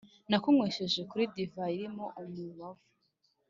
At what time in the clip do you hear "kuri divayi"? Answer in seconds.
1.09-1.75